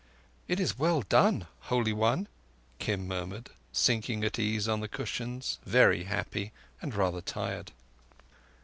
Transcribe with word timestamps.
"It 0.47 0.59
is 0.59 0.79
well 0.79 1.03
done, 1.03 1.45
Holy 1.69 1.93
One," 1.93 2.27
Kim 2.79 3.07
murmured, 3.07 3.51
sinking 3.71 4.23
at 4.23 4.39
ease 4.39 4.67
on 4.67 4.79
the 4.79 4.87
cushions, 4.87 5.59
very 5.63 6.05
happy 6.05 6.53
and 6.81 6.95
rather 6.95 7.21
tired. 7.21 7.71